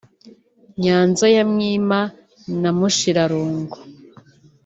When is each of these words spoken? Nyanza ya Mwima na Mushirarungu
Nyanza 0.83 1.25
ya 1.35 1.43
Mwima 1.51 1.99
na 2.61 2.69
Mushirarungu 2.77 3.77